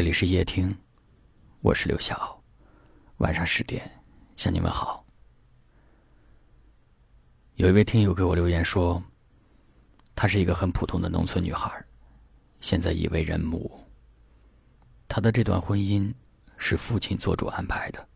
[0.00, 0.74] 这里是夜听，
[1.60, 2.42] 我是刘晓。
[3.18, 4.00] 晚上十点
[4.34, 5.04] 向你们好。
[7.56, 9.02] 有一位听友给我留言说，
[10.16, 11.70] 她是一个很普通的农村女孩，
[12.62, 13.78] 现在已为人母。
[15.06, 16.10] 她的这段婚姻
[16.56, 18.08] 是父亲做主安排的。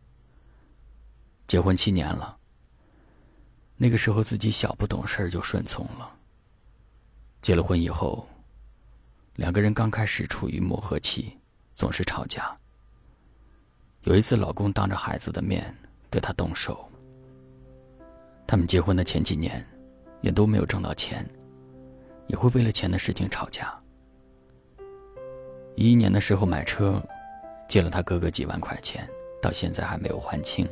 [1.45, 2.35] 结婚七年了，
[3.77, 6.11] 那个时候自己小不懂事就顺从了。
[7.43, 8.27] 结了婚以后，
[9.35, 11.37] 两个人刚开始处于磨合期。
[11.75, 12.57] 总是吵架。
[14.03, 15.75] 有一次，老公当着孩子的面
[16.09, 16.89] 对她动手。
[18.47, 19.63] 他们结婚的前几年，
[20.21, 21.27] 也都没有挣到钱，
[22.27, 23.77] 也会为了钱的事情吵架。
[25.75, 27.01] 一一年的时候买车，
[27.67, 29.05] 借了他哥哥几万块钱，
[29.41, 30.65] 到现在还没有还清，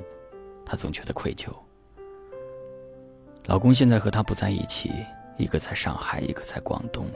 [0.66, 1.52] 她总觉得愧疚。
[3.45, 4.89] 老公现在和她不在一起，
[5.38, 7.08] 一个在上海，一个在广东，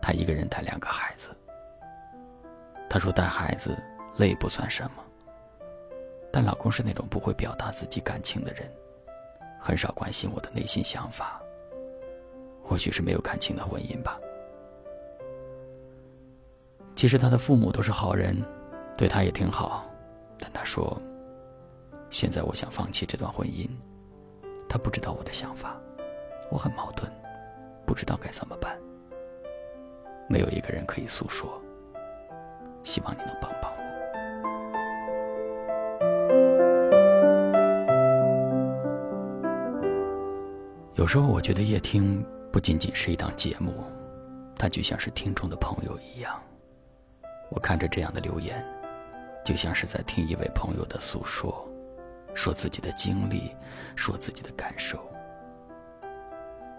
[0.00, 1.30] 她一个人带两个孩子。
[2.88, 3.76] 她说：“带孩子
[4.16, 5.04] 累不算什么，
[6.32, 8.66] 但老公是那种不会表达自己感情的人，
[9.60, 11.40] 很少关心我的内心想法。
[12.62, 14.18] 或许是没有感情的婚姻吧。
[16.96, 18.36] 其实他的父母都是好人，
[18.96, 19.86] 对他也挺好，
[20.38, 21.00] 但他说，
[22.10, 23.68] 现在我想放弃这段婚姻。
[24.68, 25.80] 他不知道我的想法，
[26.50, 27.10] 我很矛盾，
[27.86, 28.78] 不知道该怎么办。
[30.26, 31.60] 没有一个人可以诉说。”
[32.88, 33.78] 希望你能帮帮我。
[40.94, 43.84] 有时候我觉得夜听不仅仅是一档节目，
[44.56, 46.40] 它就像是听众的朋友一样。
[47.50, 48.64] 我看着这样的留言，
[49.44, 51.68] 就像是在听一位朋友的诉说，
[52.32, 53.54] 说自己的经历，
[53.96, 54.98] 说自己的感受。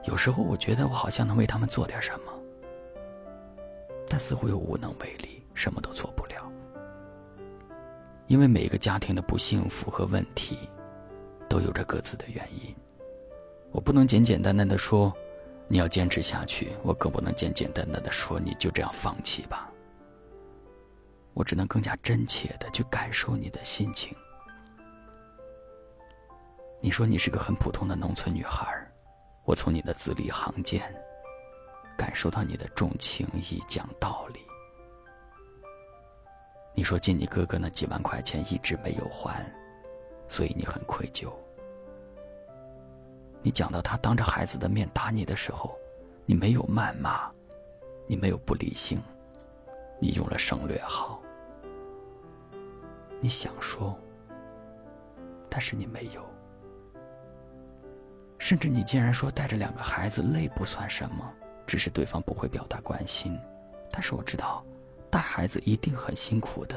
[0.06, 2.34] 有时候我觉得我好像能为他们做点什么，
[4.10, 5.39] 但似乎又无能为力。
[5.60, 6.50] 什么都做不了，
[8.28, 10.58] 因为每个家庭的不幸福和问题，
[11.50, 12.74] 都有着各自的原因。
[13.72, 15.14] 我不能简简单单的说
[15.68, 19.70] 你要坚持下去，我更不能简简单单的说你就这样放弃吧。
[21.34, 24.16] 我只能更加真切的去感受你的心情。
[26.80, 28.66] 你说你是个很普通的农村女孩，
[29.44, 30.82] 我从你的字里行间
[31.98, 34.40] 感受到你的重情义、讲道理。
[36.80, 39.46] 你说借你哥哥那几万块钱一直没有还，
[40.30, 41.30] 所以你很愧疚。
[43.42, 45.78] 你讲到他当着孩子的面打你的时候，
[46.26, 47.30] 你没有谩骂，
[48.08, 48.98] 你没有不理性，
[50.00, 51.22] 你用了省略号。
[53.20, 53.94] 你想说，
[55.50, 56.26] 但是你没有。
[58.38, 61.30] 甚至你竟然说带着两个孩子累不算什么，
[61.68, 63.38] 只是对方不会表达关心。
[63.92, 64.64] 但是我知道。
[65.10, 66.76] 带孩子一定很辛苦的，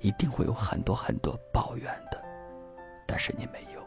[0.00, 2.22] 一定会有很多很多抱怨的，
[3.06, 3.82] 但是你没有。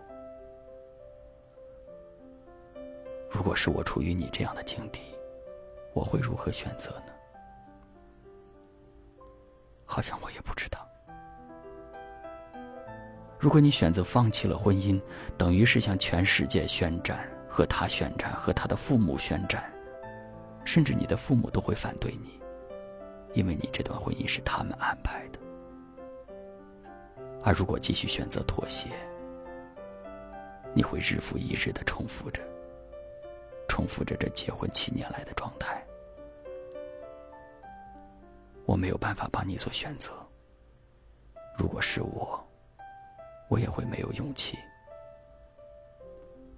[3.29, 4.99] 如果是我处于你这样的境地，
[5.93, 7.13] 我会如何选择呢？
[9.85, 10.87] 好像我也不知道。
[13.39, 15.01] 如果你选择放弃了婚姻，
[15.37, 19.71] 等于是向全世界宣战，和他宣战，和他的父母宣战，
[20.63, 22.39] 甚至你的父母都会反对你。
[23.33, 25.39] 因为你这段婚姻是他们安排的，
[27.43, 28.89] 而如果继续选择妥协，
[30.73, 32.41] 你会日复一日的重复着，
[33.67, 35.81] 重复着这结婚七年来的状态。
[38.65, 40.13] 我没有办法帮你做选择。
[41.57, 42.41] 如果是我，
[43.49, 44.57] 我也会没有勇气。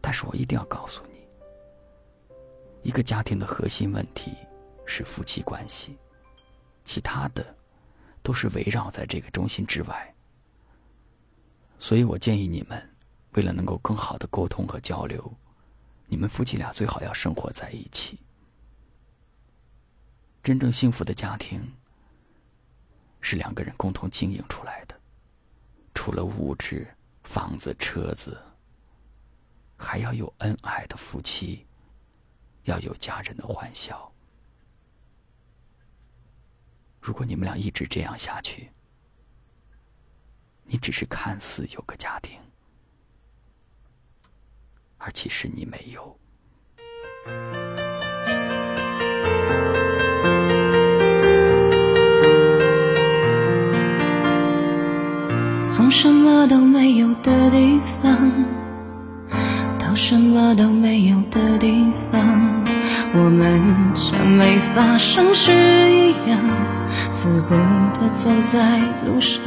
[0.01, 1.27] 但是我一定要告诉你，
[2.81, 4.35] 一个家庭的核心问题
[4.85, 5.97] 是夫妻关系。
[6.85, 7.55] 其他的，
[8.21, 10.15] 都是围绕在这个中心之外。
[11.79, 12.95] 所以我建议你们，
[13.33, 15.35] 为了能够更好的沟通和交流，
[16.07, 18.19] 你们夫妻俩最好要生活在一起。
[20.41, 21.73] 真正幸福的家庭，
[23.21, 24.99] 是两个人共同经营出来的。
[25.93, 26.87] 除了物质、
[27.23, 28.37] 房子、车子，
[29.77, 31.65] 还要有恩爱的夫妻，
[32.63, 34.12] 要有家人的欢笑。
[37.03, 38.69] 如果你们俩一直这样下去，
[40.63, 42.39] 你只是看似有个家庭，
[44.97, 46.17] 而其实你没有。
[55.67, 58.31] 从什么都没有的地方，
[59.77, 62.63] 到什么都没有的地方，
[63.13, 63.61] 我们
[63.93, 66.82] 像没发生事一样。
[67.23, 69.41] 自顾地走在路上，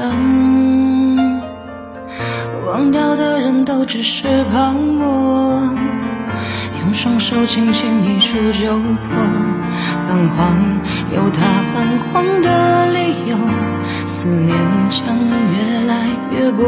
[2.67, 5.61] 忘掉的人都只是泡沫，
[6.81, 8.97] 用双手轻轻一触就破。
[10.09, 10.57] 泛黄
[11.15, 11.43] 有它
[11.75, 13.37] 泛黄的理由，
[14.07, 14.57] 思念
[14.89, 15.15] 将
[15.53, 16.65] 越来越薄。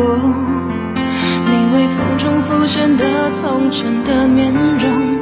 [1.47, 5.17] 你微风中浮现的从前的面容，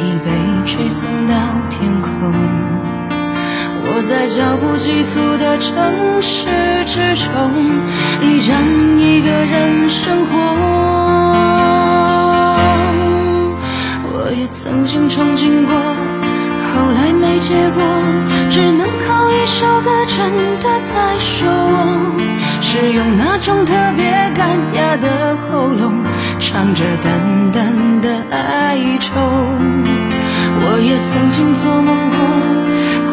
[0.00, 0.30] 已被
[0.64, 1.34] 吹送到
[1.68, 2.87] 天空。
[3.90, 6.46] 我在脚步急促的城市
[6.86, 7.50] 之中，
[8.20, 8.62] 依然
[8.98, 10.36] 一个人生活。
[14.12, 15.74] 我也曾经憧憬过，
[16.68, 17.82] 后来没结果，
[18.50, 20.16] 只能靠一首歌真
[20.60, 22.14] 的在说我，
[22.60, 24.04] 是用那种特别
[24.36, 26.04] 干哑的喉咙，
[26.38, 29.10] 唱着淡淡的哀愁。
[30.60, 32.18] 我也曾经做梦过。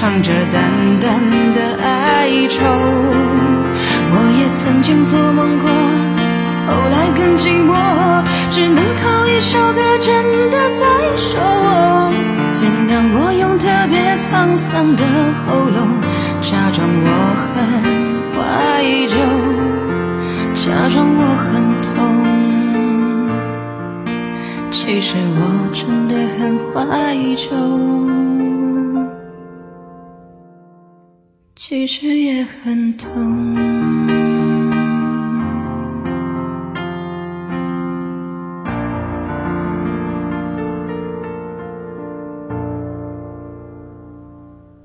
[0.00, 1.20] 唱着淡淡
[1.52, 2.64] 的哀愁。
[4.12, 5.68] 我也曾经做梦过，
[6.66, 7.70] 后来更寂寞，
[8.50, 10.82] 只能靠一首歌真的在
[11.18, 12.10] 说我。
[12.62, 15.04] 原谅我用特别沧桑的
[15.46, 16.00] 喉咙，
[16.40, 17.08] 假装我
[17.52, 17.60] 很
[18.32, 18.40] 怀
[19.12, 19.14] 旧，
[20.54, 21.52] 假装我很
[21.84, 21.92] 痛。
[24.70, 26.74] 其实我真的很怀
[27.36, 27.50] 旧，
[31.70, 33.54] 其实也很痛。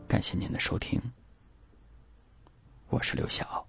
[0.07, 1.01] 感谢您的收听，
[2.89, 3.65] 我是刘晓。